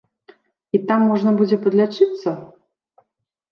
[0.77, 2.29] І там можна будзе падлячыцца?